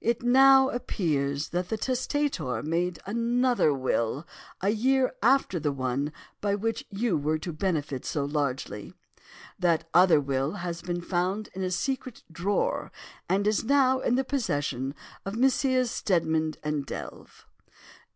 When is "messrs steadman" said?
15.36-16.54